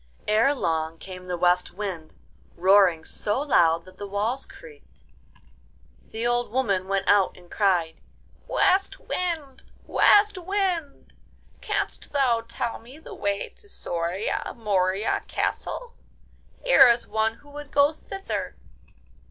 [0.27, 2.15] Ere long came the West Wind,
[2.55, 5.01] roaring so loud that the walls creaked.
[6.09, 8.01] The old woman went out and cried:
[8.47, 9.61] 'West Wind!
[9.85, 11.13] West Wind!
[11.61, 15.93] Canst thou tell me the way to Soria Moria Castle?
[16.63, 18.55] Here is one who would go thither.